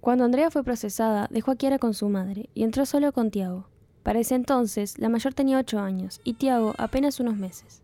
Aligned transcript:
Cuando 0.00 0.24
Andrea 0.24 0.50
fue 0.50 0.62
procesada, 0.62 1.26
dejó 1.28 1.50
a 1.50 1.56
Kiara 1.56 1.78
con 1.78 1.92
su 1.92 2.08
madre 2.08 2.48
y 2.54 2.62
entró 2.62 2.86
solo 2.86 3.12
con 3.12 3.30
Tiago. 3.30 3.66
Para 4.04 4.20
ese 4.20 4.36
entonces, 4.36 4.96
la 4.98 5.08
mayor 5.08 5.34
tenía 5.34 5.58
8 5.58 5.80
años 5.80 6.20
y 6.22 6.34
Tiago 6.34 6.74
apenas 6.78 7.18
unos 7.18 7.36
meses. 7.36 7.82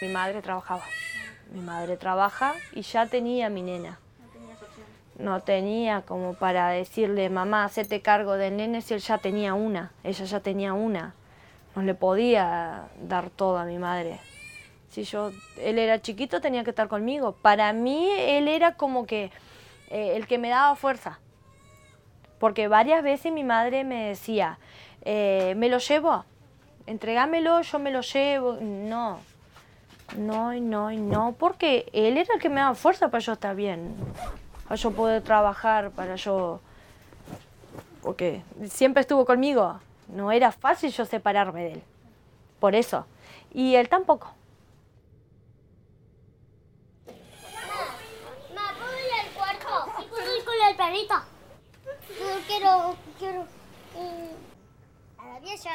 Mi 0.00 0.08
madre 0.08 0.40
trabajaba. 0.40 0.84
Mi 1.52 1.60
madre 1.60 1.96
trabaja 1.96 2.54
y 2.72 2.82
ya 2.82 3.06
tenía 3.06 3.50
mi 3.50 3.62
nena. 3.62 3.98
No 5.18 5.40
tenía 5.40 6.02
como 6.02 6.34
para 6.34 6.70
decirle, 6.70 7.28
mamá, 7.28 7.64
hacete 7.64 8.00
cargo 8.00 8.34
del 8.34 8.56
nene 8.56 8.80
si 8.80 8.94
él 8.94 9.00
ya 9.00 9.18
tenía 9.18 9.52
una. 9.52 9.92
Ella 10.04 10.24
ya 10.24 10.40
tenía 10.40 10.72
una. 10.72 11.14
No 11.74 11.82
le 11.82 11.94
podía 11.94 12.88
dar 13.02 13.30
todo 13.30 13.58
a 13.58 13.64
mi 13.64 13.78
madre. 13.78 14.20
Si 14.90 15.02
yo, 15.04 15.32
él 15.58 15.78
era 15.78 16.00
chiquito, 16.00 16.40
tenía 16.40 16.64
que 16.64 16.70
estar 16.70 16.88
conmigo. 16.88 17.32
Para 17.32 17.72
mí, 17.72 18.10
él 18.16 18.46
era 18.46 18.76
como 18.76 19.06
que 19.06 19.30
eh, 19.90 20.16
el 20.16 20.26
que 20.26 20.38
me 20.38 20.48
daba 20.48 20.76
fuerza. 20.76 21.18
Porque 22.42 22.66
varias 22.66 23.04
veces 23.04 23.30
mi 23.30 23.44
madre 23.44 23.84
me 23.84 24.08
decía, 24.08 24.58
eh, 25.02 25.54
¿me 25.56 25.68
lo 25.68 25.78
llevo? 25.78 26.24
Entregámelo, 26.86 27.62
yo 27.62 27.78
me 27.78 27.92
lo 27.92 28.00
llevo. 28.00 28.58
No, 28.60 29.20
no, 30.16 30.52
no, 30.52 30.90
no, 30.90 31.36
porque 31.38 31.88
él 31.92 32.16
era 32.16 32.34
el 32.34 32.40
que 32.40 32.48
me 32.48 32.56
daba 32.56 32.74
fuerza 32.74 33.12
para 33.12 33.20
yo 33.20 33.34
estar 33.34 33.54
bien, 33.54 33.94
para 34.64 34.74
yo 34.74 34.90
poder 34.90 35.22
trabajar, 35.22 35.92
para 35.92 36.16
yo... 36.16 36.58
Porque 38.02 38.42
siempre 38.68 39.02
estuvo 39.02 39.24
conmigo, 39.24 39.78
no 40.08 40.32
era 40.32 40.50
fácil 40.50 40.90
yo 40.90 41.04
separarme 41.04 41.62
de 41.62 41.72
él, 41.74 41.82
por 42.58 42.74
eso. 42.74 43.06
Y 43.52 43.76
él 43.76 43.88
tampoco. 43.88 44.34
Mamá, 48.52 48.74
¿puedo 48.80 48.98
ir 48.98 49.12
al 49.20 49.30
cuarto? 49.30 50.08
¿Puedo 50.10 50.36
ir 50.36 50.44
con 50.44 50.54
el 50.68 50.76
perrito? 50.76 51.31
Quiero, 52.46 52.94
quiero... 53.18 53.42
mm, 53.42 55.20
a 55.20 55.34
la 55.34 55.40
pieza, 55.40 55.70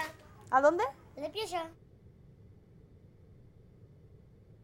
¿A 0.51 0.61
dónde? 0.61 0.83
a 1.17 1.19
la 1.21 1.29
pieza. 1.29 1.63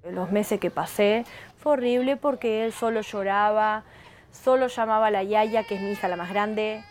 Los 0.04 0.32
meses 0.32 0.60
que 0.60 0.70
pasé 0.70 1.26
fue 1.58 1.74
horrible 1.74 2.18
porque 2.18 2.66
él 2.66 2.74
solo 2.74 3.02
lloraba, 3.02 3.84
solo 4.32 4.68
llamaba 4.68 5.08
a 5.08 5.12
la 5.12 5.24
Yaya, 5.24 5.64
que 5.64 5.76
es 5.76 5.82
mi 5.82 5.92
hija 5.92 6.08
la 6.10 6.18
más 6.18 6.30
grande, 6.30 6.84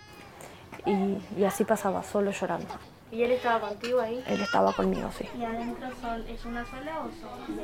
y, 0.87 1.19
y 1.39 1.45
así 1.45 1.65
pasaba, 1.65 2.03
solo 2.03 2.31
llorando. 2.31 2.69
¿Y 3.11 3.23
él 3.23 3.33
estaba 3.33 3.69
contigo 3.69 4.01
ahí? 4.01 4.25
Él 4.27 4.41
estaba 4.41 4.73
conmigo, 4.73 5.11
sí. 5.13 5.29
¿Y 5.39 5.45
adentro 5.45 5.89
sol, 6.01 6.25
es 6.27 6.43
una 6.47 6.65
sola 6.65 7.01
o 7.01 7.11
son? 7.11 7.61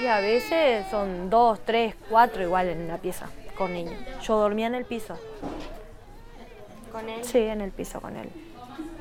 Y 0.00 0.06
a 0.06 0.20
veces 0.20 0.86
son 0.88 1.28
dos, 1.28 1.58
tres, 1.64 1.96
cuatro 2.08 2.42
igual 2.44 2.68
en 2.68 2.82
una 2.82 2.98
pieza 2.98 3.28
con 3.56 3.72
niños. 3.72 4.00
Yo 4.22 4.38
dormía 4.38 4.68
en 4.68 4.76
el 4.76 4.84
piso. 4.84 5.18
¿Con 6.92 7.08
él? 7.08 7.24
Sí, 7.24 7.38
en 7.38 7.60
el 7.60 7.70
piso 7.70 8.00
con 8.00 8.16
él. 8.16 8.28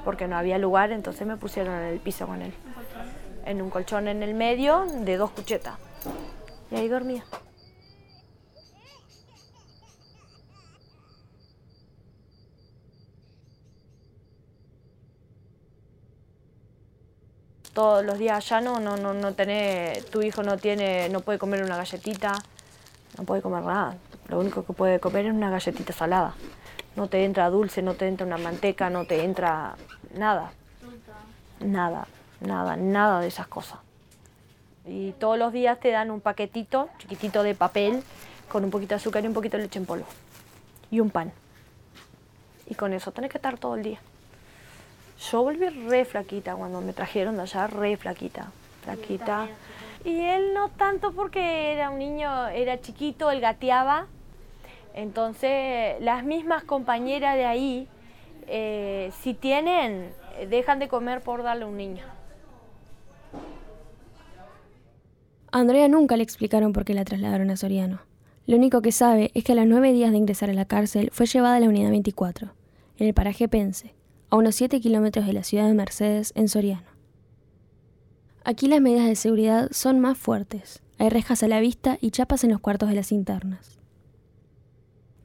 Porque 0.03 0.27
no 0.27 0.37
había 0.37 0.57
lugar, 0.57 0.91
entonces 0.91 1.25
me 1.27 1.37
pusieron 1.37 1.73
en 1.73 1.83
el 1.85 1.99
piso 1.99 2.27
con 2.27 2.41
él. 2.41 2.53
En 3.45 3.61
un 3.61 3.69
colchón 3.69 4.07
en 4.07 4.23
el 4.23 4.33
medio 4.33 4.85
de 4.85 5.17
dos 5.17 5.31
cuchetas. 5.31 5.77
Y 6.71 6.75
ahí 6.75 6.87
dormía. 6.87 7.23
Todos 17.73 18.03
los 18.03 18.17
días 18.17 18.49
ya 18.49 18.59
no, 18.59 18.79
no, 18.79 18.97
no, 18.97 19.13
no 19.13 19.33
tenés, 19.35 20.03
tu 20.07 20.23
hijo 20.23 20.41
no 20.41 20.57
tiene, 20.57 21.09
no 21.09 21.19
puede 21.19 21.37
comer 21.37 21.63
una 21.63 21.77
galletita, 21.77 22.33
no 23.17 23.23
puede 23.23 23.43
comer 23.43 23.63
nada. 23.63 23.97
Lo 24.29 24.39
único 24.39 24.65
que 24.65 24.73
puede 24.73 24.99
comer 24.99 25.27
es 25.27 25.33
una 25.33 25.51
galletita 25.51 25.93
salada. 25.93 26.33
No 26.97 27.07
te 27.07 27.23
entra 27.23 27.51
dulce, 27.51 27.83
no 27.83 27.93
te 27.93 28.07
entra 28.07 28.25
una 28.25 28.39
manteca, 28.39 28.89
no 28.89 29.05
te 29.05 29.23
entra 29.23 29.75
nada. 30.15 30.51
Nada, 31.59 32.07
nada, 32.41 32.75
nada 32.75 33.19
de 33.21 33.27
esas 33.27 33.45
cosas. 33.45 33.77
Y 34.83 35.11
todos 35.11 35.37
los 35.37 35.53
días 35.53 35.79
te 35.79 35.91
dan 35.91 36.09
un 36.09 36.21
paquetito 36.21 36.89
chiquitito 36.97 37.43
de 37.43 37.53
papel 37.53 38.01
con 38.49 38.63
un 38.63 38.71
poquito 38.71 38.89
de 38.89 38.95
azúcar 38.95 39.23
y 39.23 39.27
un 39.27 39.35
poquito 39.35 39.57
de 39.57 39.63
leche 39.63 39.77
en 39.77 39.85
polvo. 39.85 40.07
Y 40.89 40.99
un 40.99 41.11
pan. 41.11 41.31
Y 42.65 42.73
con 42.73 42.91
eso 42.93 43.11
tenés 43.11 43.29
que 43.29 43.37
estar 43.37 43.59
todo 43.59 43.75
el 43.75 43.83
día. 43.83 43.99
Yo 45.29 45.43
volví 45.43 45.69
re 45.69 46.03
flaquita 46.03 46.55
cuando 46.55 46.81
me 46.81 46.93
trajeron 46.93 47.35
de 47.35 47.43
allá, 47.43 47.67
re 47.67 47.95
flaquita. 47.97 48.47
Flaquita. 48.83 49.47
Y 50.03 50.19
él 50.19 50.55
no 50.55 50.69
tanto 50.69 51.11
porque 51.11 51.73
era 51.73 51.91
un 51.91 51.99
niño, 51.99 52.47
era 52.47 52.81
chiquito, 52.81 53.29
él 53.29 53.39
gateaba. 53.39 54.07
Entonces, 54.97 56.01
las 56.01 56.23
mismas 56.23 56.63
compañeras 56.63 57.35
de 57.35 57.45
ahí, 57.45 57.87
eh, 58.47 59.11
si 59.21 59.35
tienen, 59.35 60.09
dejan 60.49 60.79
de 60.79 60.87
comer 60.87 61.21
por 61.21 61.43
darle 61.43 61.65
a 61.65 61.67
un 61.67 61.77
niño. 61.77 62.03
Andrea 65.51 65.87
nunca 65.87 66.17
le 66.17 66.23
explicaron 66.23 66.73
por 66.73 66.83
qué 66.83 66.95
la 66.95 67.05
trasladaron 67.05 67.51
a 67.51 67.57
Soriano. 67.57 68.01
Lo 68.47 68.57
único 68.57 68.81
que 68.81 68.91
sabe 68.91 69.29
es 69.35 69.43
que 69.43 69.51
a 69.51 69.55
los 69.55 69.67
nueve 69.67 69.93
días 69.93 70.09
de 70.09 70.17
ingresar 70.17 70.49
a 70.49 70.53
la 70.53 70.65
cárcel 70.65 71.11
fue 71.13 71.27
llevada 71.27 71.57
a 71.57 71.59
la 71.59 71.69
unidad 71.69 71.91
24, 71.91 72.55
en 72.97 73.07
el 73.07 73.13
paraje 73.13 73.47
Pense, 73.47 73.93
a 74.31 74.35
unos 74.35 74.55
7 74.55 74.81
kilómetros 74.81 75.27
de 75.27 75.33
la 75.33 75.43
ciudad 75.43 75.67
de 75.67 75.75
Mercedes, 75.75 76.33
en 76.35 76.47
Soriano. 76.47 76.89
Aquí 78.43 78.67
las 78.67 78.81
medidas 78.81 79.05
de 79.05 79.15
seguridad 79.15 79.67
son 79.69 79.99
más 79.99 80.17
fuertes. 80.17 80.81
Hay 80.97 81.09
rejas 81.09 81.43
a 81.43 81.47
la 81.47 81.59
vista 81.59 81.99
y 82.01 82.09
chapas 82.09 82.43
en 82.43 82.49
los 82.49 82.61
cuartos 82.61 82.89
de 82.89 82.95
las 82.95 83.11
internas. 83.11 83.76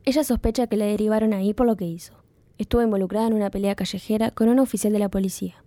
Ella 0.05 0.25
sospecha 0.25 0.67
que 0.67 0.77
le 0.77 0.87
derivaron 0.87 1.33
ahí 1.33 1.55
por 1.55 1.67
lo 1.67 1.77
que 1.77 1.85
hizo. 1.85 2.15
Estuvo 2.59 2.83
involucrada 2.83 3.29
en 3.29 3.35
una 3.35 3.51
pelea 3.51 3.77
callejera 3.77 4.33
con 4.33 4.49
un 4.49 4.59
oficial 4.59 4.93
de 4.93 4.99
la 4.99 5.09
policía. 5.09 5.63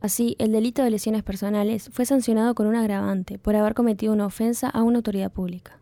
Así, 0.00 0.34
el 0.38 0.50
delito 0.50 0.82
de 0.82 0.90
lesiones 0.90 1.22
personales 1.22 1.88
fue 1.92 2.04
sancionado 2.04 2.54
con 2.54 2.66
un 2.66 2.74
agravante 2.74 3.38
por 3.38 3.54
haber 3.54 3.74
cometido 3.74 4.12
una 4.12 4.26
ofensa 4.26 4.68
a 4.68 4.82
una 4.82 4.98
autoridad 4.98 5.30
pública. 5.32 5.78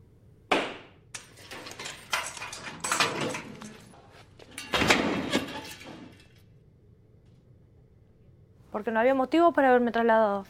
porque 8.77 8.91
no 8.91 9.01
había 9.01 9.15
motivo 9.15 9.53
para 9.53 9.71
haberme 9.71 9.91
trasladado. 9.91 10.45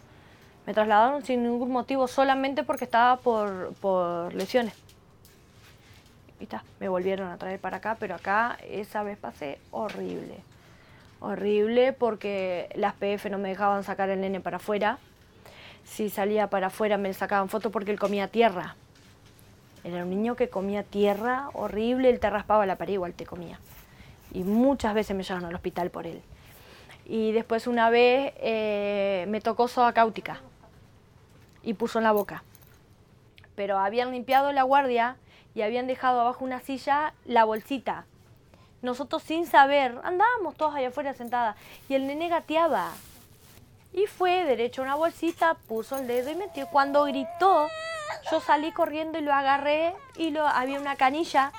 Me 0.67 0.75
trasladaron 0.75 1.23
sin 1.25 1.45
ningún 1.45 1.71
motivo, 1.71 2.09
solamente 2.09 2.65
porque 2.65 2.85
estaba 2.85 3.19
por, 3.19 3.73
por 3.75 4.35
lesiones. 4.35 4.75
Me 6.81 6.89
volvieron 6.89 7.31
a 7.31 7.37
traer 7.37 7.61
para 7.61 7.79
acá, 7.79 7.97
pero 7.99 8.15
acá 8.15 8.59
esa 8.69 9.03
vez 9.03 9.19
pasé 9.19 9.59
horrible. 9.71 10.39
Horrible 11.21 11.93
porque 11.93 12.69
las 12.75 12.95
PF 12.95 13.31
no 13.31 13.39
me 13.39 13.49
dejaban 13.49 13.85
sacar 13.85 14.11
el 14.11 14.21
nene 14.21 14.41
para 14.41 14.59
afuera. 14.59 14.99
Si 15.85 16.11
salía 16.11 16.49
para 16.51 16.69
afuera 16.69 16.99
me 16.99 17.13
sacaban 17.15 17.49
fotos 17.49 17.73
porque 17.73 17.91
él 17.91 17.99
comía 17.99 18.29
tierra. 18.29 18.77
Era 19.85 20.03
un 20.03 20.11
niño 20.11 20.35
que 20.35 20.49
comía 20.49 20.83
tierra 20.83 21.49
horrible, 21.53 22.11
él 22.11 22.19
te 22.19 22.29
raspaba 22.29 22.67
la 22.67 22.77
pared, 22.77 22.95
igual 22.95 23.15
te 23.15 23.25
comía. 23.25 23.61
Y 24.33 24.43
muchas 24.43 24.95
veces 24.95 25.17
me 25.17 25.23
llevaron 25.23 25.49
al 25.49 25.55
hospital 25.55 25.91
por 25.91 26.07
él. 26.07 26.21
Y 27.05 27.31
después 27.31 27.69
una 27.69 27.89
vez 27.89 28.35
eh, 28.39 29.27
me 29.29 29.41
tocó 29.41 29.69
soda 29.69 29.93
cáutica 29.93 30.41
y 31.63 31.75
puso 31.75 31.99
en 31.99 32.05
la 32.05 32.13
boca. 32.13 32.43
Pero 33.55 33.79
habían 33.79 34.11
limpiado 34.11 34.53
la 34.53 34.65
guardia 34.65 35.17
y 35.57 35.63
habían 35.63 35.87
dejado 35.87 36.21
abajo 36.21 36.45
una 36.45 36.61
silla 36.61 37.15
la 37.25 37.45
bolsita. 37.45 38.05
Nosotros 38.83 39.23
sin 39.23 39.47
saber, 39.47 39.99
andábamos 40.05 40.55
todos 40.55 40.75
allá 40.75 40.89
afuera 40.89 41.15
sentadas 41.15 41.57
y 41.89 41.95
el 41.95 42.07
nene 42.07 42.29
gateaba. 42.29 42.93
Y 43.95 44.07
fue 44.07 44.45
derecho 44.45 44.83
a 44.83 44.85
una 44.85 44.95
bolsita, 44.97 45.55
puso 45.67 45.97
el 45.97 46.07
dedo 46.07 46.31
y 46.31 46.35
metió. 46.35 46.67
Cuando 46.67 47.05
gritó, 47.05 47.69
yo 48.31 48.41
salí 48.41 48.71
corriendo 48.71 49.19
y 49.19 49.23
lo 49.23 49.33
agarré 49.33 49.95
y 50.17 50.29
lo, 50.29 50.47
había 50.47 50.79
una 50.79 50.97
canilla. 50.97 51.53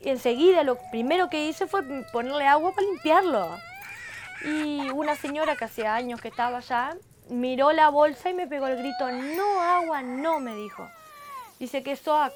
Y 0.00 0.10
enseguida 0.10 0.62
lo 0.62 0.76
primero 0.90 1.30
que 1.30 1.46
hice 1.46 1.66
fue 1.66 1.82
ponerle 2.12 2.46
agua 2.46 2.72
para 2.72 2.86
limpiarlo. 2.86 3.58
Y 4.44 4.90
una 4.90 5.16
señora 5.16 5.56
que 5.56 5.64
hacía 5.64 5.94
años 5.94 6.20
que 6.20 6.28
estaba 6.28 6.58
allá 6.58 6.96
miró 7.30 7.72
la 7.72 7.88
bolsa 7.88 8.28
y 8.28 8.34
me 8.34 8.46
pegó 8.46 8.66
el 8.66 8.76
grito, 8.76 9.10
no 9.10 9.62
agua, 9.62 10.02
no, 10.02 10.38
me 10.38 10.54
dijo. 10.54 10.86
Dice 11.58 11.82
que 11.82 11.92
es 11.92 12.00
soda 12.00 12.30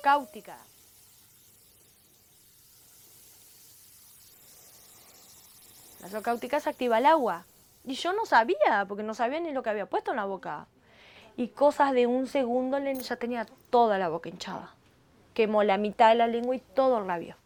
La 6.12 6.60
se 6.60 6.70
activa 6.70 6.98
el 6.98 7.06
agua. 7.06 7.44
Y 7.84 7.94
yo 7.94 8.12
no 8.12 8.26
sabía, 8.26 8.84
porque 8.88 9.02
no 9.02 9.14
sabía 9.14 9.40
ni 9.40 9.52
lo 9.52 9.62
que 9.62 9.70
había 9.70 9.86
puesto 9.86 10.10
en 10.10 10.16
la 10.16 10.24
boca. 10.24 10.66
Y 11.36 11.48
cosas 11.48 11.92
de 11.92 12.06
un 12.06 12.26
segundo 12.26 12.78
ya 12.78 13.16
tenía 13.16 13.46
toda 13.70 13.98
la 13.98 14.08
boca 14.08 14.28
hinchada. 14.28 14.74
Quemó 15.34 15.62
la 15.62 15.78
mitad 15.78 16.10
de 16.10 16.16
la 16.16 16.26
lengua 16.26 16.56
y 16.56 16.60
todo 16.60 16.98
el 16.98 17.06
labio. 17.06 17.36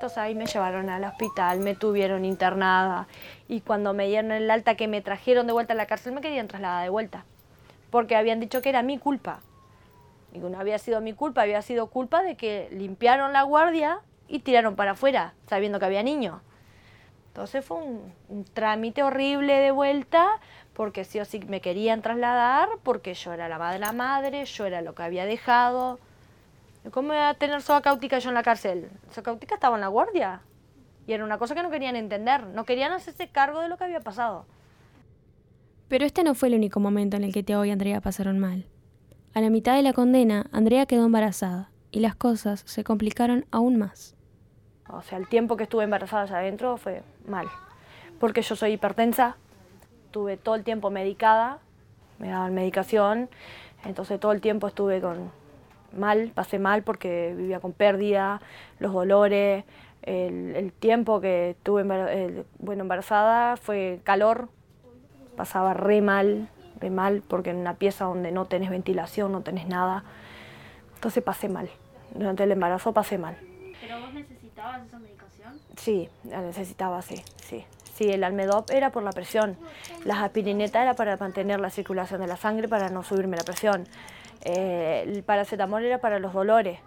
Entonces 0.00 0.16
ahí 0.16 0.34
me 0.34 0.46
llevaron 0.46 0.88
al 0.88 1.04
hospital, 1.04 1.60
me 1.60 1.74
tuvieron 1.74 2.24
internada 2.24 3.06
y 3.48 3.60
cuando 3.60 3.92
me 3.92 4.08
dieron 4.08 4.32
el 4.32 4.50
alta 4.50 4.74
que 4.74 4.88
me 4.88 5.02
trajeron 5.02 5.46
de 5.46 5.52
vuelta 5.52 5.74
a 5.74 5.76
la 5.76 5.84
cárcel 5.84 6.14
me 6.14 6.22
querían 6.22 6.48
trasladar 6.48 6.84
de 6.84 6.88
vuelta, 6.88 7.26
porque 7.90 8.16
habían 8.16 8.40
dicho 8.40 8.62
que 8.62 8.68
era 8.68 8.82
mi 8.82 8.98
culpa. 8.98 9.40
Y 10.32 10.38
no 10.38 10.58
había 10.58 10.78
sido 10.78 11.00
mi 11.00 11.12
culpa, 11.12 11.42
había 11.42 11.62
sido 11.62 11.88
culpa 11.88 12.22
de 12.22 12.36
que 12.36 12.68
limpiaron 12.70 13.32
la 13.32 13.42
guardia 13.42 14.00
y 14.28 14.40
tiraron 14.40 14.76
para 14.76 14.92
afuera, 14.92 15.34
sabiendo 15.48 15.78
que 15.78 15.86
había 15.86 16.02
niños. 16.02 16.40
Entonces 17.28 17.64
fue 17.64 17.78
un, 17.78 18.44
trámite 18.54 19.02
horrible 19.02 19.54
de 19.58 19.70
vuelta, 19.70 20.40
porque 20.74 21.04
sí 21.04 21.20
o 21.20 21.24
sí 21.24 21.40
me 21.46 21.60
querían 21.60 22.02
trasladar, 22.02 22.68
porque 22.82 23.14
yo 23.14 23.32
era 23.32 23.48
la 23.48 23.58
madre 23.58 23.74
de 23.74 23.86
la 23.86 23.92
madre, 23.92 24.44
yo 24.44 24.66
era 24.66 24.82
lo 24.82 24.94
que 24.94 25.02
había 25.02 25.24
dejado. 25.24 25.98
¿Cómo 26.90 27.12
iba 27.12 27.28
a 27.28 27.34
tener 27.34 27.60
soga 27.62 27.82
cáutica 27.82 28.18
yo 28.18 28.30
en 28.30 28.34
la 28.34 28.42
cárcel? 28.42 28.88
Cáutica 29.22 29.54
estaba 29.54 29.76
en 29.76 29.82
la 29.82 29.88
guardia. 29.88 30.40
Y 31.06 31.12
era 31.12 31.24
una 31.24 31.38
cosa 31.38 31.54
que 31.54 31.62
no 31.62 31.70
querían 31.70 31.96
entender, 31.96 32.46
no 32.46 32.64
querían 32.64 32.92
hacerse 32.92 33.28
cargo 33.28 33.60
de 33.60 33.68
lo 33.68 33.76
que 33.76 33.84
había 33.84 34.00
pasado. 34.00 34.46
Pero 35.90 36.06
este 36.06 36.22
no 36.22 36.36
fue 36.36 36.48
el 36.48 36.54
único 36.54 36.78
momento 36.78 37.16
en 37.16 37.24
el 37.24 37.32
que 37.32 37.42
Teo 37.42 37.64
y 37.64 37.70
Andrea 37.72 38.00
pasaron 38.00 38.38
mal. 38.38 38.64
A 39.34 39.40
la 39.40 39.50
mitad 39.50 39.74
de 39.74 39.82
la 39.82 39.92
condena, 39.92 40.46
Andrea 40.52 40.86
quedó 40.86 41.04
embarazada 41.04 41.72
y 41.90 41.98
las 41.98 42.14
cosas 42.14 42.62
se 42.64 42.84
complicaron 42.84 43.44
aún 43.50 43.76
más. 43.76 44.14
O 44.88 45.02
sea, 45.02 45.18
el 45.18 45.26
tiempo 45.26 45.56
que 45.56 45.64
estuve 45.64 45.82
embarazada 45.82 46.22
allá 46.22 46.38
adentro 46.38 46.76
fue 46.76 47.02
mal. 47.26 47.48
Porque 48.20 48.40
yo 48.42 48.54
soy 48.54 48.74
hipertensa, 48.74 49.36
estuve 50.06 50.36
todo 50.36 50.54
el 50.54 50.62
tiempo 50.62 50.90
medicada, 50.90 51.58
me 52.20 52.28
daban 52.28 52.54
medicación, 52.54 53.28
entonces 53.84 54.20
todo 54.20 54.30
el 54.30 54.40
tiempo 54.40 54.68
estuve 54.68 55.00
con 55.00 55.32
mal, 55.92 56.30
pasé 56.32 56.60
mal 56.60 56.84
porque 56.84 57.34
vivía 57.36 57.58
con 57.58 57.72
pérdida, 57.72 58.40
los 58.78 58.92
dolores, 58.92 59.64
el, 60.02 60.54
el 60.54 60.72
tiempo 60.72 61.20
que 61.20 61.50
estuve 61.50 61.80
embar 61.80 62.10
bueno, 62.60 62.82
embarazada 62.82 63.56
fue 63.56 63.98
calor, 64.04 64.50
pasaba 65.40 65.72
re 65.72 66.02
mal, 66.02 66.50
re 66.82 66.90
mal, 66.90 67.22
porque 67.26 67.48
en 67.48 67.56
una 67.56 67.72
pieza 67.72 68.04
donde 68.04 68.30
no 68.30 68.44
tenés 68.44 68.68
ventilación, 68.68 69.32
no 69.32 69.40
tenés 69.40 69.66
nada, 69.66 70.04
entonces 70.96 71.24
pasé 71.24 71.48
mal. 71.48 71.70
Durante 72.14 72.44
el 72.44 72.52
embarazo 72.52 72.92
pasé 72.92 73.16
mal. 73.16 73.38
¿Pero 73.80 74.00
vos 74.00 74.12
necesitabas 74.12 74.86
esa 74.86 74.98
medicación? 74.98 75.58
Sí, 75.78 76.10
la 76.24 76.42
necesitaba, 76.42 77.00
sí, 77.00 77.22
sí. 77.42 77.64
Sí, 77.94 78.10
el 78.10 78.22
Almedop 78.22 78.70
era 78.70 78.92
por 78.92 79.02
la 79.02 79.12
presión, 79.12 79.56
las 80.04 80.18
aspirinetas 80.18 80.82
era 80.82 80.92
para 80.92 81.16
mantener 81.16 81.58
la 81.58 81.70
circulación 81.70 82.20
de 82.20 82.26
la 82.26 82.36
sangre, 82.36 82.68
para 82.68 82.90
no 82.90 83.02
subirme 83.02 83.38
la 83.38 83.44
presión. 83.44 83.86
Eh, 84.42 85.04
el 85.06 85.22
paracetamol 85.22 85.82
era 85.82 86.02
para 86.02 86.18
los 86.18 86.34
dolores, 86.34 86.80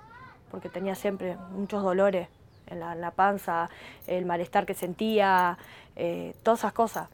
porque 0.52 0.70
tenía 0.70 0.94
siempre 0.94 1.38
muchos 1.54 1.82
dolores 1.82 2.28
en 2.68 2.82
la, 2.82 2.94
en 2.94 3.02
la 3.02 3.10
panza, 3.10 3.72
el 4.06 4.28
malestar 4.28 4.68
que 4.68 4.76
sentía, 4.76 5.58
eh, 5.96 6.36
todas 6.44 6.60
esas 6.60 6.74
cosas. 6.74 7.10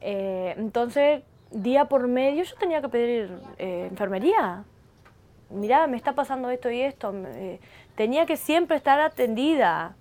Eh, 0.00 0.54
entonces, 0.56 1.22
día 1.50 1.86
por 1.86 2.08
medio 2.08 2.44
yo 2.44 2.54
tenía 2.56 2.80
que 2.80 2.88
pedir 2.88 3.30
enfermería. 3.58 4.64
Mirá, 5.50 5.86
me 5.86 5.96
está 5.96 6.12
pasando 6.12 6.50
esto 6.50 6.70
y 6.70 6.82
esto. 6.82 7.14
tenía 7.94 8.26
que 8.26 8.36
siempre 8.36 8.76
estar 8.76 9.00
atendida. 9.00 9.94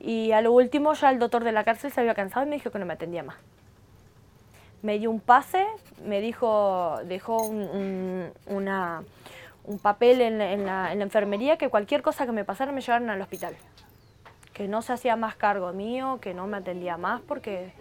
Y 0.00 0.32
a 0.32 0.40
lo 0.40 0.52
último 0.52 0.94
ya 0.94 1.10
el 1.10 1.18
doctor 1.18 1.44
de 1.44 1.52
la 1.52 1.62
cárcel 1.62 1.92
se 1.92 2.00
había 2.00 2.14
cansado 2.14 2.46
y 2.46 2.48
me 2.48 2.56
dijo 2.56 2.70
que 2.70 2.78
no 2.78 2.86
me 2.86 2.94
atendía 2.94 3.22
más. 3.22 3.36
Me 4.82 4.98
dio 4.98 5.10
un 5.10 5.20
pase, 5.20 5.66
me 6.06 6.22
dijo, 6.22 6.98
dejó 7.04 7.36
un, 7.42 8.32
papel 9.82 10.22
en, 10.22 10.38
la, 10.38 10.52
en, 10.52 10.64
la, 10.64 10.92
enfermería 11.04 11.58
que 11.58 11.68
cualquier 11.68 12.00
cosa 12.00 12.24
que 12.24 12.32
me 12.32 12.46
pasara 12.46 12.72
me 12.72 12.80
llevaran 12.80 13.10
al 13.10 13.20
hospital. 13.20 13.54
Que 14.54 14.68
no 14.68 14.80
se 14.80 14.94
hacía 14.94 15.16
más 15.16 15.36
cargo 15.36 15.70
mío, 15.74 16.18
que 16.22 16.32
no 16.32 16.46
me 16.46 16.56
atendía 16.56 16.96
más 16.96 17.20
porque 17.20 17.74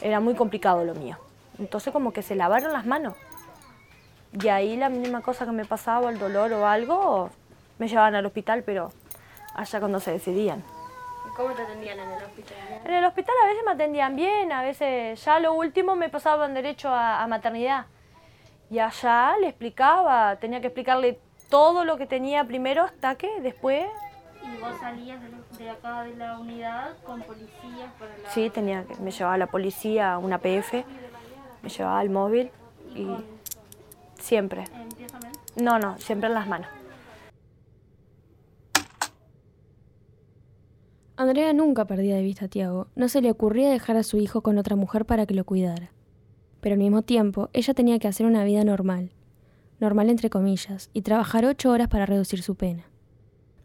era 0.00 0.20
muy 0.20 0.34
complicado 0.34 0.84
lo 0.84 0.94
mío. 0.94 1.18
Entonces 1.58 1.92
como 1.92 2.12
que 2.12 2.22
se 2.22 2.34
lavaron 2.34 2.72
las 2.72 2.86
manos. 2.86 3.14
Y 4.32 4.48
ahí 4.48 4.76
la 4.76 4.88
mínima 4.88 5.20
cosa 5.20 5.44
que 5.44 5.52
me 5.52 5.64
pasaba, 5.64 6.10
el 6.10 6.18
dolor 6.18 6.52
o 6.52 6.66
algo, 6.66 7.30
me 7.78 7.88
llevaban 7.88 8.14
al 8.14 8.24
hospital, 8.26 8.62
pero 8.64 8.92
allá 9.54 9.78
cuando 9.78 10.00
se 10.00 10.12
decidían. 10.12 10.62
¿Cómo 11.36 11.50
te 11.54 11.62
atendían 11.62 11.98
en 11.98 12.10
el 12.10 12.22
hospital? 12.22 12.56
En 12.84 12.92
el 12.92 13.04
hospital 13.04 13.34
a 13.42 13.46
veces 13.46 13.62
me 13.64 13.72
atendían 13.72 14.16
bien, 14.16 14.52
a 14.52 14.62
veces 14.62 15.22
ya 15.24 15.38
lo 15.38 15.54
último 15.54 15.96
me 15.96 16.08
pasaban 16.08 16.54
derecho 16.54 16.88
a, 16.88 17.22
a 17.22 17.26
maternidad. 17.26 17.86
Y 18.70 18.78
allá 18.78 19.34
le 19.40 19.48
explicaba, 19.48 20.36
tenía 20.36 20.60
que 20.60 20.68
explicarle 20.68 21.20
todo 21.48 21.84
lo 21.84 21.96
que 21.98 22.06
tenía 22.06 22.44
primero 22.44 22.84
hasta 22.84 23.14
que 23.16 23.40
después... 23.40 23.86
¿Y 24.52 24.60
vos 24.60 24.78
salías 24.80 25.20
de, 25.58 25.70
acá 25.70 26.02
de 26.02 26.16
la 26.16 26.38
unidad 26.38 26.96
con 27.04 27.22
policías 27.22 27.92
para 27.98 28.16
la...? 28.18 28.30
Sí, 28.30 28.50
tenía 28.50 28.84
que, 28.84 28.96
me 28.96 29.10
llevaba 29.10 29.38
la 29.38 29.46
policía, 29.46 30.18
una 30.18 30.38
PF, 30.38 30.84
me 31.62 31.68
llevaba 31.68 32.02
el 32.02 32.10
móvil 32.10 32.50
y 32.94 33.08
siempre. 34.18 34.64
¿En 34.74 34.88
pie 34.90 35.06
también? 35.06 35.32
No, 35.56 35.78
no, 35.78 35.98
siempre 35.98 36.28
en 36.28 36.34
las 36.34 36.46
manos. 36.46 36.68
Andrea 41.16 41.52
nunca 41.52 41.84
perdía 41.84 42.16
de 42.16 42.22
vista 42.22 42.46
a 42.46 42.48
Tiago. 42.48 42.88
No 42.96 43.08
se 43.08 43.20
le 43.20 43.30
ocurría 43.30 43.70
dejar 43.70 43.96
a 43.96 44.02
su 44.02 44.18
hijo 44.18 44.40
con 44.40 44.58
otra 44.58 44.76
mujer 44.76 45.04
para 45.04 45.26
que 45.26 45.34
lo 45.34 45.44
cuidara. 45.44 45.92
Pero 46.60 46.74
al 46.74 46.78
mismo 46.78 47.02
tiempo, 47.02 47.48
ella 47.52 47.74
tenía 47.74 47.98
que 47.98 48.08
hacer 48.08 48.26
una 48.26 48.44
vida 48.44 48.64
normal. 48.64 49.12
Normal 49.78 50.10
entre 50.10 50.30
comillas, 50.30 50.90
y 50.92 51.02
trabajar 51.02 51.44
ocho 51.44 51.70
horas 51.70 51.88
para 51.88 52.06
reducir 52.06 52.42
su 52.42 52.54
pena. 52.54 52.91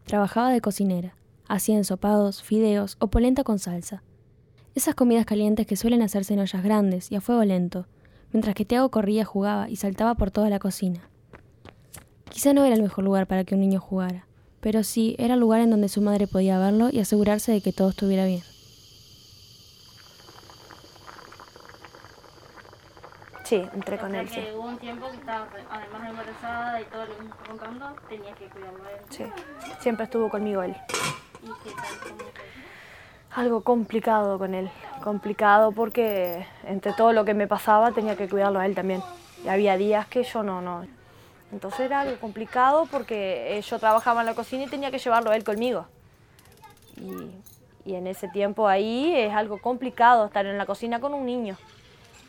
Trabajaba 0.08 0.50
de 0.50 0.62
cocinera. 0.62 1.14
Hacía 1.48 1.76
ensopados, 1.76 2.42
fideos 2.42 2.96
o 2.98 3.08
polenta 3.08 3.44
con 3.44 3.58
salsa. 3.58 4.02
Esas 4.74 4.94
comidas 4.94 5.26
calientes 5.26 5.66
que 5.66 5.76
suelen 5.76 6.00
hacerse 6.00 6.32
en 6.32 6.40
ollas 6.40 6.62
grandes 6.62 7.12
y 7.12 7.16
a 7.16 7.20
fuego 7.20 7.44
lento, 7.44 7.86
mientras 8.32 8.54
que 8.54 8.64
Tiago 8.64 8.90
corría, 8.90 9.26
jugaba 9.26 9.68
y 9.68 9.76
saltaba 9.76 10.14
por 10.14 10.30
toda 10.30 10.48
la 10.48 10.60
cocina. 10.60 11.10
Quizá 12.30 12.54
no 12.54 12.64
era 12.64 12.74
el 12.74 12.82
mejor 12.82 13.04
lugar 13.04 13.26
para 13.26 13.44
que 13.44 13.54
un 13.54 13.60
niño 13.60 13.80
jugara, 13.80 14.26
pero 14.60 14.82
sí 14.82 15.14
era 15.18 15.34
el 15.34 15.40
lugar 15.40 15.60
en 15.60 15.68
donde 15.68 15.90
su 15.90 16.00
madre 16.00 16.26
podía 16.26 16.58
verlo 16.58 16.88
y 16.90 17.00
asegurarse 17.00 17.52
de 17.52 17.60
que 17.60 17.74
todo 17.74 17.90
estuviera 17.90 18.24
bien. 18.24 18.40
Sí, 23.48 23.66
entré 23.72 23.96
O 23.96 24.00
con 24.00 24.10
sea 24.10 24.20
él, 24.20 24.28
sí. 24.28 24.40
hubo 24.54 24.64
un 24.66 24.76
tiempo 24.76 25.08
que 25.10 25.16
estaba, 25.16 25.46
además 25.70 26.02
de 26.02 26.08
embarazada 26.10 26.80
y 26.82 26.84
todo 26.84 27.06
lo 27.06 27.16
que 27.16 27.22
me 27.22 27.30
contando, 27.48 27.96
tenías 28.06 28.36
que 28.36 28.44
cuidarlo 28.50 28.84
a 28.84 28.92
él. 28.92 28.98
sí. 29.08 29.24
Siempre 29.80 30.04
estuvo 30.04 30.28
conmigo 30.28 30.62
él. 30.62 30.76
¿Y 31.42 31.46
qué 31.46 31.74
tal? 31.74 31.84
¿Cómo 32.02 32.18
te- 32.30 33.40
Algo 33.40 33.62
complicado 33.62 34.38
con 34.38 34.54
él. 34.54 34.70
Complicado 35.02 35.72
porque 35.72 36.46
entre 36.64 36.92
todo 36.92 37.14
lo 37.14 37.24
que 37.24 37.32
me 37.32 37.46
pasaba 37.46 37.92
tenía 37.92 38.16
que 38.16 38.28
cuidarlo 38.28 38.58
a 38.58 38.66
él 38.66 38.74
también. 38.74 39.02
Y 39.42 39.48
había 39.48 39.78
días 39.78 40.06
que 40.08 40.24
yo 40.24 40.42
no, 40.42 40.60
no. 40.60 40.86
Entonces 41.50 41.80
era 41.80 42.00
algo 42.00 42.18
complicado 42.20 42.86
porque 42.90 43.56
eh, 43.56 43.62
yo 43.62 43.78
trabajaba 43.78 44.20
en 44.20 44.26
la 44.26 44.34
cocina 44.34 44.64
y 44.64 44.68
tenía 44.68 44.90
que 44.90 44.98
llevarlo 44.98 45.30
a 45.30 45.36
él 45.36 45.44
conmigo. 45.44 45.86
Y, 46.98 47.90
y 47.90 47.94
en 47.94 48.06
ese 48.08 48.28
tiempo 48.28 48.68
ahí 48.68 49.14
es 49.16 49.32
algo 49.32 49.58
complicado 49.58 50.26
estar 50.26 50.44
en 50.44 50.58
la 50.58 50.66
cocina 50.66 51.00
con 51.00 51.14
un 51.14 51.24
niño. 51.24 51.56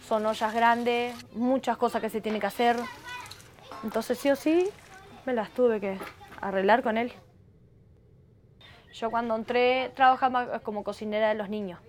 Son 0.09 0.25
ollas 0.25 0.55
grandes, 0.55 1.15
muchas 1.35 1.77
cosas 1.77 2.01
que 2.01 2.09
se 2.09 2.19
tiene 2.19 2.39
que 2.39 2.47
hacer. 2.47 2.75
Entonces 3.83 4.17
sí 4.17 4.31
o 4.31 4.35
sí 4.35 4.67
me 5.27 5.33
las 5.33 5.51
tuve 5.51 5.79
que 5.79 5.99
arreglar 6.41 6.81
con 6.81 6.97
él. 6.97 7.13
Yo 8.91 9.11
cuando 9.11 9.35
entré 9.35 9.91
trabajaba 9.95 10.61
como 10.61 10.83
cocinera 10.83 11.29
de 11.29 11.35
los 11.35 11.47
niños. 11.47 11.79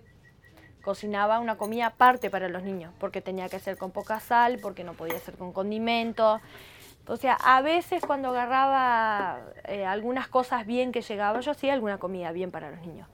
Cocinaba 0.83 1.39
una 1.39 1.57
comida 1.57 1.87
aparte 1.87 2.29
para 2.29 2.51
los 2.51 2.63
niños, 2.63 2.93
porque 3.01 3.23
tenía 3.23 3.49
que 3.49 3.59
ser 3.59 3.79
con 3.79 3.91
poca 3.91 4.21
sal, 4.21 4.59
porque 4.61 4.85
no 4.85 4.93
podía 4.93 5.19
ser 5.19 5.39
con 5.39 5.55
condimentos. 5.55 6.43
Entonces, 6.99 7.33
a 7.43 7.63
veces 7.63 8.05
cuando 8.07 8.29
agarraba 8.29 9.41
eh, 9.65 9.87
algunas 9.87 10.29
cosas 10.29 10.67
bien 10.67 10.93
que 10.93 11.01
llegaba, 11.01 11.41
yo 11.41 11.53
hacía 11.53 11.73
alguna 11.73 11.97
comida 11.97 12.33
bien 12.33 12.51
para 12.51 12.71
los 12.71 12.83
niños. 12.83 13.09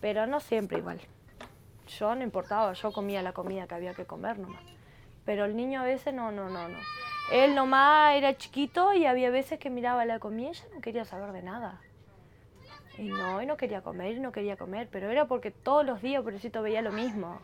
Pero 0.00 0.28
no 0.28 0.38
siempre 0.38 0.78
igual. 0.78 1.00
Yo 1.98 2.14
no 2.14 2.22
importaba, 2.22 2.72
yo 2.72 2.92
comía 2.92 3.22
la 3.22 3.32
comida 3.32 3.66
que 3.66 3.74
había 3.74 3.94
que 3.94 4.06
comer 4.06 4.38
nomás. 4.38 4.62
Pero 5.24 5.44
el 5.44 5.56
niño 5.56 5.80
a 5.80 5.84
veces 5.84 6.14
no, 6.14 6.32
no, 6.32 6.48
no, 6.48 6.68
no. 6.68 6.78
Él 7.30 7.54
nomás 7.54 8.14
era 8.16 8.36
chiquito 8.36 8.92
y 8.92 9.06
había 9.06 9.30
veces 9.30 9.58
que 9.58 9.70
miraba 9.70 10.04
la 10.04 10.18
comida 10.18 10.50
y 10.50 10.54
ya 10.54 10.64
no 10.74 10.80
quería 10.80 11.04
saber 11.04 11.32
de 11.32 11.42
nada. 11.42 11.80
Y 12.98 13.08
no, 13.08 13.40
y 13.40 13.46
no 13.46 13.56
quería 13.56 13.82
comer, 13.82 14.16
y 14.16 14.20
no 14.20 14.32
quería 14.32 14.56
comer, 14.56 14.88
pero 14.90 15.10
era 15.10 15.26
porque 15.26 15.50
todos 15.50 15.84
los 15.84 16.02
días, 16.02 16.22
pobrecito, 16.22 16.60
veía 16.62 16.82
lo 16.82 16.92
mismo. 16.92 17.40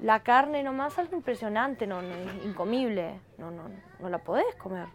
La 0.00 0.20
carne 0.20 0.62
nomás 0.62 0.98
algo 0.98 1.16
impresionante, 1.16 1.86
no, 1.86 2.00
no, 2.00 2.14
incomible, 2.44 3.20
no, 3.36 3.50
no, 3.50 3.64
no 3.98 4.08
la 4.08 4.18
podés 4.18 4.54
comer. 4.54 4.86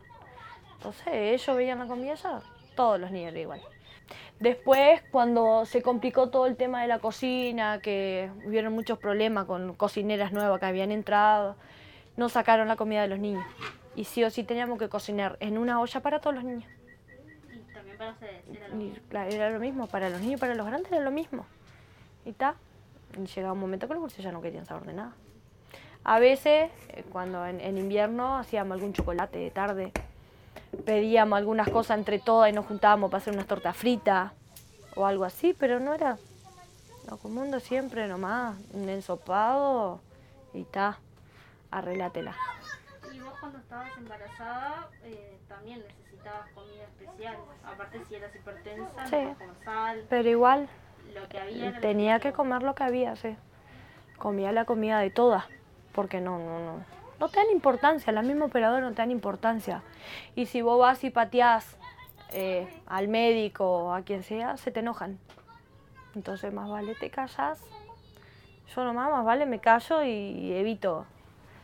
Entonces 0.78 1.08
ellos 1.08 1.56
veían 1.56 1.80
la 1.80 1.88
comida 1.88 2.16
ya, 2.16 2.42
todos 2.76 3.00
los 3.00 3.12
niños 3.12 3.36
igual. 3.36 3.62
Después, 4.40 5.02
cuando 5.12 5.66
se 5.66 5.82
complicó 5.82 6.30
todo 6.30 6.48
el 6.48 6.56
tema 6.58 6.82
de 6.82 6.88
la 6.88 7.00
cocina, 7.00 7.80
que 7.80 8.30
hubieron 8.46 8.74
muchos 8.74 8.98
problemas 9.00 9.46
con 9.46 9.74
cocineras 9.76 10.32
nuevas 10.34 10.60
que 10.60 10.66
habían 10.66 10.92
entrado, 10.92 11.56
nos 12.18 12.34
sacaron 12.34 12.68
la 12.68 12.76
comida 12.76 13.02
de 13.02 13.08
los 13.08 13.20
niños. 13.20 13.46
Y 13.96 14.04
sí 14.06 14.24
o 14.24 14.30
sí 14.30 14.44
teníamos 14.44 14.80
que 14.80 14.90
cocinar 14.90 15.38
en 15.40 15.58
una 15.58 15.80
olla 15.80 16.00
para 16.02 16.20
todos 16.20 16.36
los 16.36 16.44
niños. 16.44 16.70
¿Y 17.52 17.74
también 17.74 17.98
para 17.98 18.12
ustedes 18.12 18.44
era 18.52 18.68
lo 18.68 18.76
Y, 18.76 18.78
mismo. 18.86 19.00
claro, 19.10 19.32
era 19.32 19.50
lo 19.50 19.60
mismo, 19.60 19.88
para 19.88 20.10
los 20.10 20.20
niños 20.20 20.38
y 20.38 20.42
para 20.42 20.56
los 20.56 20.66
grandes 20.66 20.92
era 20.92 21.02
lo 21.02 21.12
mismo. 21.12 21.46
Y 22.26 22.30
está. 22.32 22.56
Llegaba 23.36 23.54
un 23.54 23.60
momento 23.60 23.88
que 23.88 23.94
los 23.94 24.02
dulces 24.02 24.24
ya 24.24 24.32
no 24.32 24.42
querían 24.42 24.66
saber 24.66 24.86
de 24.88 24.94
nada. 24.94 25.14
A 26.04 26.20
veces, 26.20 26.72
eh, 26.90 27.04
cuando 27.12 27.46
en, 27.46 27.62
en 27.62 27.78
invierno 27.78 28.36
hacíamos 28.38 28.76
algún 28.76 28.92
chocolate 28.94 29.38
de 29.38 29.52
tarde, 29.52 29.92
pedíamos 30.86 31.38
algunas 31.38 31.70
cosas 31.70 31.98
entre 31.98 32.20
todas 32.20 32.50
y 32.50 32.54
nos 32.54 32.66
juntábamos 32.66 33.10
para 33.12 33.22
hacer 33.22 33.34
unas 33.34 33.48
tortas 33.48 33.76
fritas 33.78 34.32
o 34.96 35.06
algo 35.06 35.24
así, 35.26 35.54
pero 35.58 35.80
no 35.80 35.94
era 35.94 36.18
lo 37.10 37.18
común 37.18 37.52
de 37.52 37.60
siempre 37.60 38.08
nomás, 38.08 38.56
un 38.74 38.88
ensopado 38.90 40.00
y 40.54 40.62
está, 40.62 41.00
arreglátela. 41.72 42.36
Y 43.12 43.20
vos 43.20 43.34
cuando 43.40 43.60
estabas 43.60 43.98
embarazada 43.98 44.90
eh, 45.04 45.38
también 45.48 45.84
necesitabas 45.88 46.50
comida 46.54 46.84
especial. 46.84 47.38
Aparte 47.66 48.02
si 48.08 48.16
eras 48.16 48.36
hipertensa, 48.36 49.08
Sí. 49.08 49.16
no 49.22 49.36
con 49.38 49.64
sal, 49.66 50.06
Pero 50.10 50.30
igual 50.30 50.70
lo 51.14 51.28
que 51.28 51.40
había 51.40 51.80
tenía 51.80 52.20
que 52.20 52.34
comer 52.34 52.64
lo 52.64 52.74
que 52.76 52.84
había, 52.84 53.16
sí. 53.16 53.36
Comía 54.18 54.52
la 54.52 54.66
comida 54.66 55.00
de 55.00 55.10
todas, 55.10 55.44
porque 55.94 56.22
no, 56.22 56.38
no, 56.40 56.60
no. 56.60 56.86
No 57.24 57.30
te 57.30 57.40
dan 57.40 57.52
importancia, 57.52 58.12
la 58.12 58.22
misma 58.22 58.44
operadora 58.44 58.82
no 58.82 58.90
te 58.90 58.98
dan 58.98 59.10
importancia. 59.10 59.82
Y 60.36 60.46
si 60.46 60.62
vos 60.62 60.78
vas 60.78 61.06
y 61.06 61.10
pateás 61.10 61.78
eh, 62.34 62.68
al 62.86 63.08
médico 63.08 63.66
o 63.66 63.94
a 63.94 64.02
quien 64.02 64.24
sea, 64.24 64.58
se 64.58 64.72
te 64.72 64.82
enojan. 64.82 65.18
Entonces 66.16 66.52
más 66.52 66.70
vale 66.70 66.96
te 66.96 67.10
callas. 67.10 67.62
Yo 68.76 68.84
nomás 68.84 69.10
más 69.10 69.24
vale 69.24 69.46
me 69.46 69.60
callo 69.60 70.04
y 70.04 70.52
evito 70.52 71.06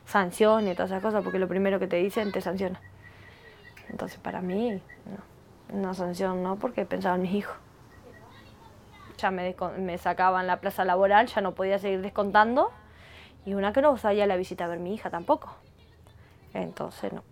sanciones 0.06 0.72
y 0.72 0.76
todas 0.78 0.92
esas 0.92 1.04
cosas, 1.04 1.26
porque 1.26 1.40
lo 1.40 1.50
primero 1.50 1.78
que 1.78 1.88
te 1.88 1.98
dicen 1.98 2.32
te 2.32 2.40
sanciona. 2.40 2.80
Entonces 3.90 4.18
para 4.18 4.40
mí, 4.40 4.82
no. 5.72 5.78
Una 5.78 5.94
sanción 5.94 6.42
no, 6.42 6.56
porque 6.56 6.86
pensaba 6.86 7.18
en 7.18 7.24
mis 7.24 7.34
hijos 7.34 7.58
ya 9.18 9.30
me, 9.30 9.54
me 9.78 9.98
sacaban 9.98 10.48
la 10.48 10.62
plaza 10.62 10.86
laboral, 10.86 11.28
ya 11.28 11.42
no 11.42 11.54
podía 11.54 11.80
seguir 11.80 12.02
descontando. 12.02 12.72
Y 13.50 13.56
una 13.56 13.74
que 13.74 13.82
no 13.82 13.98
salía 13.98 14.26
a 14.26 14.28
la 14.28 14.36
visita 14.36 14.66
a 14.66 14.68
ver 14.68 14.78
mi 14.78 14.94
hija 14.94 15.10
tampoco. 15.10 15.56
Entonces 16.54 17.12
no. 17.12 17.24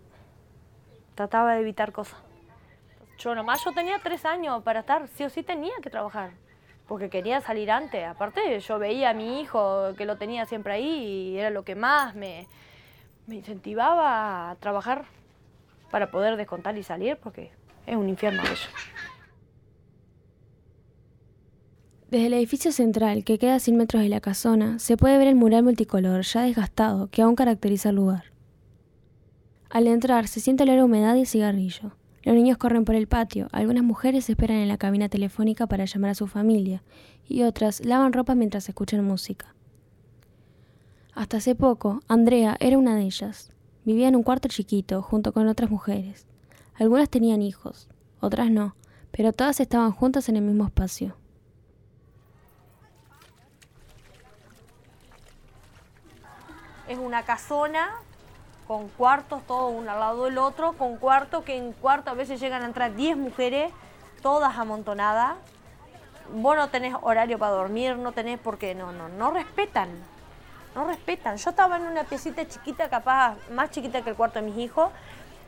Trataba 1.14 1.54
de 1.54 1.60
evitar 1.60 1.92
cosas. 1.92 2.18
Yo 3.18 3.36
nomás, 3.36 3.64
yo 3.64 3.70
tenía 3.70 4.00
tres 4.02 4.24
años 4.24 4.64
para 4.64 4.80
estar, 4.80 5.06
sí 5.06 5.22
o 5.22 5.30
sí 5.30 5.44
tenía 5.44 5.74
que 5.80 5.90
trabajar. 5.90 6.32
Porque 6.88 7.08
quería 7.08 7.40
salir 7.40 7.70
antes. 7.70 8.04
Aparte, 8.04 8.58
yo 8.58 8.80
veía 8.80 9.10
a 9.10 9.14
mi 9.14 9.40
hijo 9.40 9.94
que 9.96 10.06
lo 10.06 10.16
tenía 10.16 10.44
siempre 10.44 10.72
ahí 10.72 10.88
y 10.88 11.38
era 11.38 11.50
lo 11.50 11.62
que 11.62 11.76
más 11.76 12.16
me, 12.16 12.48
me 13.28 13.36
incentivaba 13.36 14.50
a 14.50 14.56
trabajar 14.56 15.04
para 15.92 16.10
poder 16.10 16.36
descontar 16.36 16.76
y 16.76 16.82
salir, 16.82 17.16
porque 17.18 17.52
es 17.86 17.94
un 17.94 18.08
infierno 18.08 18.42
eso. 18.42 18.68
Desde 22.10 22.28
el 22.28 22.32
edificio 22.32 22.72
central, 22.72 23.22
que 23.22 23.38
queda 23.38 23.56
a 23.56 23.60
100 23.60 23.76
metros 23.76 24.02
de 24.02 24.08
la 24.08 24.22
casona, 24.22 24.78
se 24.78 24.96
puede 24.96 25.18
ver 25.18 25.28
el 25.28 25.34
mural 25.34 25.62
multicolor 25.62 26.22
ya 26.22 26.40
desgastado 26.40 27.08
que 27.10 27.20
aún 27.20 27.34
caracteriza 27.34 27.90
el 27.90 27.96
lugar. 27.96 28.32
Al 29.68 29.86
entrar 29.86 30.26
se 30.26 30.40
siente 30.40 30.62
olor 30.62 30.78
a 30.78 30.86
humedad 30.86 31.16
y 31.16 31.26
cigarrillo. 31.26 31.92
Los 32.22 32.34
niños 32.34 32.56
corren 32.56 32.86
por 32.86 32.94
el 32.94 33.08
patio, 33.08 33.48
algunas 33.52 33.84
mujeres 33.84 34.30
esperan 34.30 34.56
en 34.56 34.68
la 34.68 34.78
cabina 34.78 35.10
telefónica 35.10 35.66
para 35.66 35.84
llamar 35.84 36.12
a 36.12 36.14
su 36.14 36.26
familia 36.26 36.82
y 37.26 37.42
otras 37.42 37.84
lavan 37.84 38.14
ropa 38.14 38.34
mientras 38.34 38.70
escuchan 38.70 39.04
música. 39.04 39.54
Hasta 41.12 41.36
hace 41.36 41.54
poco, 41.54 42.00
Andrea 42.08 42.56
era 42.58 42.78
una 42.78 42.96
de 42.96 43.02
ellas. 43.02 43.52
Vivía 43.84 44.08
en 44.08 44.16
un 44.16 44.22
cuarto 44.22 44.48
chiquito 44.48 45.02
junto 45.02 45.34
con 45.34 45.46
otras 45.46 45.70
mujeres. 45.70 46.26
Algunas 46.72 47.10
tenían 47.10 47.42
hijos, 47.42 47.86
otras 48.18 48.50
no, 48.50 48.76
pero 49.10 49.34
todas 49.34 49.60
estaban 49.60 49.92
juntas 49.92 50.30
en 50.30 50.36
el 50.36 50.42
mismo 50.42 50.64
espacio. 50.64 51.18
Es 56.88 56.98
una 56.98 57.22
casona 57.22 57.90
con 58.66 58.88
cuartos, 58.88 59.42
todo 59.46 59.68
uno 59.68 59.90
al 59.90 60.00
lado 60.00 60.24
del 60.24 60.38
otro, 60.38 60.72
con 60.74 60.96
cuartos 60.96 61.44
que 61.44 61.56
en 61.56 61.72
cuarto 61.72 62.10
a 62.10 62.14
veces 62.14 62.40
llegan 62.40 62.62
a 62.62 62.66
entrar 62.66 62.94
10 62.94 63.16
mujeres, 63.16 63.72
todas 64.22 64.56
amontonadas. 64.58 65.36
Vos 66.34 66.56
no 66.56 66.68
tenés 66.68 66.94
horario 67.00 67.38
para 67.38 67.52
dormir, 67.52 67.96
no 67.96 68.12
tenés 68.12 68.38
porque 68.38 68.74
no, 68.74 68.92
no, 68.92 69.08
no 69.08 69.30
respetan. 69.30 69.88
No 70.74 70.86
respetan. 70.86 71.38
Yo 71.38 71.50
estaba 71.50 71.76
en 71.78 71.84
una 71.84 72.04
piecita 72.04 72.46
chiquita, 72.46 72.90
capaz 72.90 73.36
más 73.50 73.70
chiquita 73.70 74.02
que 74.02 74.10
el 74.10 74.16
cuarto 74.16 74.38
de 74.38 74.46
mis 74.46 74.58
hijos, 74.58 74.90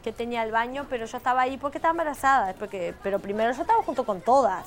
que 0.03 0.13
tenía 0.13 0.43
el 0.43 0.51
baño, 0.51 0.87
pero 0.89 1.05
yo 1.05 1.19
estaba 1.19 1.43
ahí 1.43 1.59
porque 1.59 1.77
estaba 1.77 1.93
embarazada. 1.93 2.55
Porque, 2.55 2.95
pero 3.03 3.19
primero 3.19 3.53
yo 3.53 3.61
estaba 3.61 3.83
junto 3.83 4.05
con 4.05 4.23
todas. 4.23 4.65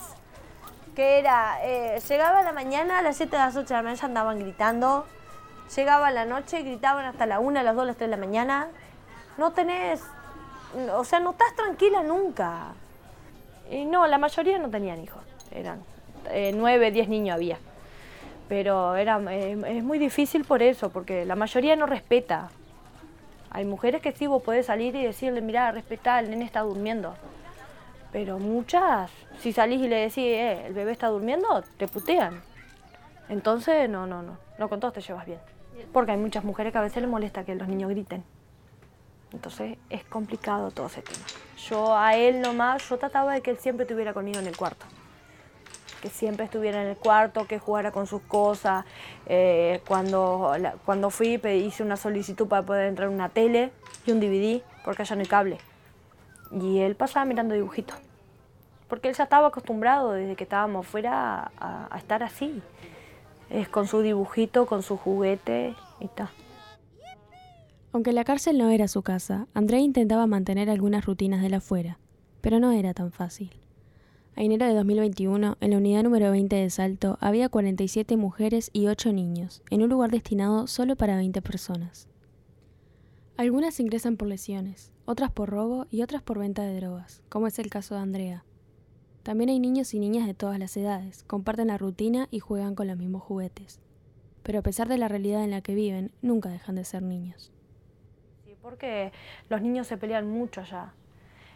Que 0.94 1.18
era, 1.18 1.58
eh, 1.62 2.00
llegaba 2.08 2.42
la 2.42 2.52
mañana, 2.52 2.98
a 2.98 3.02
las 3.02 3.16
7 3.16 3.32
de 3.32 3.38
las 3.38 3.56
8 3.56 3.66
de 3.66 3.74
la 3.74 3.82
mañana 3.82 4.04
andaban 4.04 4.38
gritando. 4.38 5.06
Llegaba 5.74 6.10
la 6.10 6.24
noche, 6.24 6.62
gritaban 6.62 7.04
hasta 7.04 7.26
la 7.26 7.40
1, 7.40 7.62
las 7.62 7.74
2, 7.74 7.86
las 7.86 7.96
3 7.96 8.10
de 8.10 8.16
la 8.16 8.20
mañana. 8.20 8.68
No 9.38 9.52
tenés, 9.52 10.02
o 10.92 11.04
sea, 11.04 11.20
no 11.20 11.30
estás 11.30 11.54
tranquila 11.56 12.02
nunca. 12.02 12.74
Y 13.70 13.84
no, 13.84 14.06
la 14.06 14.18
mayoría 14.18 14.58
no 14.58 14.68
tenían 14.70 15.00
hijos. 15.02 15.22
Eran 15.50 15.82
eh, 16.30 16.52
9, 16.54 16.90
10 16.90 17.08
niños 17.08 17.34
había. 17.34 17.58
Pero 18.48 18.94
era, 18.94 19.20
eh, 19.30 19.56
es 19.66 19.82
muy 19.82 19.98
difícil 19.98 20.44
por 20.44 20.62
eso, 20.62 20.90
porque 20.90 21.24
la 21.24 21.34
mayoría 21.34 21.76
no 21.76 21.86
respeta. 21.86 22.50
Hay 23.50 23.64
mujeres 23.64 24.02
que 24.02 24.12
sí, 24.12 24.26
vos 24.26 24.42
podés 24.42 24.66
salir 24.66 24.94
y 24.96 25.04
decirle, 25.04 25.40
mira, 25.40 25.70
respetá, 25.72 26.18
el 26.20 26.30
nene 26.30 26.44
está 26.44 26.60
durmiendo. 26.60 27.14
Pero 28.12 28.38
muchas, 28.38 29.10
si 29.40 29.52
salís 29.52 29.80
y 29.80 29.88
le 29.88 29.96
decís, 29.96 30.18
eh, 30.18 30.66
el 30.66 30.74
bebé 30.74 30.92
está 30.92 31.08
durmiendo, 31.08 31.62
te 31.78 31.88
putean. 31.88 32.42
Entonces, 33.28 33.88
no, 33.88 34.06
no, 34.06 34.22
no, 34.22 34.36
no 34.58 34.68
con 34.68 34.78
todos 34.78 34.94
te 34.94 35.00
llevas 35.00 35.24
bien. 35.24 35.38
Porque 35.92 36.12
hay 36.12 36.18
muchas 36.18 36.44
mujeres 36.44 36.72
que 36.72 36.78
a 36.78 36.82
veces 36.82 37.02
les 37.02 37.10
molesta 37.10 37.44
que 37.44 37.54
los 37.54 37.68
niños 37.68 37.90
griten. 37.90 38.24
Entonces, 39.32 39.78
es 39.90 40.04
complicado 40.04 40.70
todo 40.70 40.86
ese 40.86 41.02
tema. 41.02 41.24
Yo 41.68 41.96
a 41.96 42.14
él 42.14 42.40
nomás, 42.40 42.88
yo 42.88 42.98
trataba 42.98 43.34
de 43.34 43.40
que 43.40 43.50
él 43.50 43.58
siempre 43.58 43.84
estuviera 43.84 44.14
conmigo 44.14 44.38
en 44.38 44.46
el 44.46 44.56
cuarto. 44.56 44.86
Que 46.00 46.08
siempre 46.08 46.44
estuviera 46.44 46.82
en 46.82 46.88
el 46.88 46.96
cuarto, 46.96 47.46
que 47.46 47.58
jugara 47.58 47.90
con 47.90 48.06
sus 48.06 48.22
cosas. 48.22 48.84
Eh, 49.26 49.80
cuando, 49.88 50.52
cuando 50.84 51.10
fui, 51.10 51.38
pedí, 51.38 51.64
hice 51.64 51.82
una 51.82 51.96
solicitud 51.96 52.46
para 52.46 52.62
poder 52.62 52.86
entrar 52.86 53.08
una 53.08 53.28
tele 53.28 53.72
y 54.06 54.12
un 54.12 54.20
DVD, 54.20 54.62
porque 54.84 55.02
allá 55.02 55.16
no 55.16 55.22
hay 55.22 55.28
cable. 55.28 55.58
Y 56.52 56.80
él 56.80 56.94
pasaba 56.94 57.24
mirando 57.24 57.54
dibujitos. 57.54 57.96
Porque 58.88 59.08
él 59.08 59.14
ya 59.14 59.24
estaba 59.24 59.48
acostumbrado 59.48 60.12
desde 60.12 60.36
que 60.36 60.44
estábamos 60.44 60.86
fuera 60.86 61.50
a 61.58 61.96
estar 61.98 62.22
así. 62.22 62.62
Es 63.50 63.68
con 63.68 63.86
su 63.86 64.00
dibujito, 64.00 64.66
con 64.66 64.82
su 64.82 64.96
juguete 64.96 65.74
y 66.00 66.08
tal. 66.08 66.30
Aunque 67.92 68.12
la 68.12 68.24
cárcel 68.24 68.58
no 68.58 68.70
era 68.70 68.88
su 68.88 69.02
casa, 69.02 69.46
Andrea 69.54 69.80
intentaba 69.80 70.26
mantener 70.26 70.68
algunas 70.68 71.06
rutinas 71.06 71.42
de 71.42 71.50
la 71.50 71.58
afuera, 71.58 71.98
pero 72.40 72.58
no 72.58 72.72
era 72.72 72.92
tan 72.92 73.12
fácil. 73.12 73.50
A 74.36 74.42
enero 74.42 74.66
de 74.66 74.74
2021, 74.74 75.58
en 75.60 75.70
la 75.70 75.76
unidad 75.76 76.02
número 76.02 76.32
20 76.32 76.56
de 76.56 76.68
Salto, 76.70 77.18
había 77.20 77.48
47 77.48 78.16
mujeres 78.16 78.68
y 78.72 78.88
8 78.88 79.12
niños, 79.12 79.62
en 79.70 79.84
un 79.84 79.90
lugar 79.90 80.10
destinado 80.10 80.66
solo 80.66 80.96
para 80.96 81.16
20 81.16 81.40
personas. 81.40 82.08
Algunas 83.36 83.78
ingresan 83.78 84.16
por 84.16 84.26
lesiones, 84.26 84.90
otras 85.04 85.30
por 85.30 85.50
robo 85.50 85.86
y 85.92 86.02
otras 86.02 86.22
por 86.22 86.40
venta 86.40 86.62
de 86.62 86.76
drogas, 86.76 87.22
como 87.28 87.46
es 87.46 87.60
el 87.60 87.70
caso 87.70 87.94
de 87.94 88.00
Andrea. 88.00 88.44
También 89.24 89.48
hay 89.48 89.58
niños 89.58 89.94
y 89.94 89.98
niñas 89.98 90.26
de 90.26 90.34
todas 90.34 90.58
las 90.58 90.76
edades, 90.76 91.24
comparten 91.24 91.68
la 91.68 91.78
rutina 91.78 92.28
y 92.30 92.40
juegan 92.40 92.74
con 92.74 92.88
los 92.88 92.98
mismos 92.98 93.22
juguetes. 93.22 93.80
Pero 94.42 94.58
a 94.58 94.62
pesar 94.62 94.86
de 94.86 94.98
la 94.98 95.08
realidad 95.08 95.42
en 95.42 95.50
la 95.50 95.62
que 95.62 95.74
viven, 95.74 96.12
nunca 96.20 96.50
dejan 96.50 96.74
de 96.74 96.84
ser 96.84 97.02
niños. 97.02 97.50
Sí, 98.44 98.54
porque 98.60 99.12
los 99.48 99.62
niños 99.62 99.86
se 99.86 99.96
pelean 99.96 100.28
mucho 100.28 100.60
allá. 100.60 100.92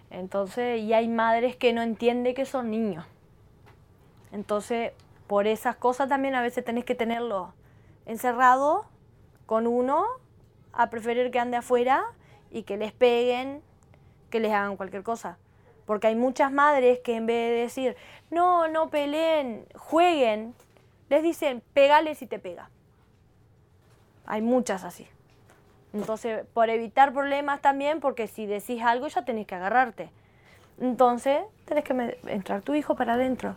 Entonces, 0.08 0.80
y 0.80 0.94
hay 0.94 1.08
madres 1.08 1.56
que 1.56 1.74
no 1.74 1.82
entienden 1.82 2.34
que 2.34 2.46
son 2.46 2.70
niños. 2.70 3.04
Entonces, 4.32 4.92
por 5.26 5.46
esas 5.46 5.76
cosas 5.76 6.08
también 6.08 6.34
a 6.36 6.40
veces 6.40 6.64
tenés 6.64 6.86
que 6.86 6.94
tenerlo 6.94 7.52
encerrado 8.06 8.86
con 9.44 9.66
uno, 9.66 10.06
a 10.72 10.88
preferir 10.88 11.30
que 11.30 11.38
ande 11.38 11.58
afuera 11.58 12.02
y 12.50 12.62
que 12.62 12.78
les 12.78 12.92
peguen, 12.92 13.60
que 14.30 14.40
les 14.40 14.52
hagan 14.52 14.78
cualquier 14.78 15.02
cosa. 15.02 15.36
Porque 15.88 16.08
hay 16.08 16.16
muchas 16.16 16.52
madres 16.52 17.00
que 17.00 17.16
en 17.16 17.24
vez 17.24 17.50
de 17.50 17.62
decir, 17.62 17.96
no, 18.30 18.68
no 18.68 18.90
peleen, 18.90 19.64
jueguen, 19.74 20.54
les 21.08 21.22
dicen, 21.22 21.62
pegale 21.72 22.14
si 22.14 22.26
te 22.26 22.38
pega. 22.38 22.68
Hay 24.26 24.42
muchas 24.42 24.84
así. 24.84 25.08
Entonces, 25.94 26.44
por 26.52 26.68
evitar 26.68 27.14
problemas 27.14 27.62
también, 27.62 28.00
porque 28.00 28.26
si 28.26 28.44
decís 28.44 28.82
algo 28.82 29.08
ya 29.08 29.24
tenés 29.24 29.46
que 29.46 29.54
agarrarte. 29.54 30.10
Entonces, 30.78 31.40
tenés 31.64 31.84
que 31.84 32.18
entrar 32.26 32.60
tu 32.60 32.74
hijo 32.74 32.94
para 32.94 33.14
adentro. 33.14 33.56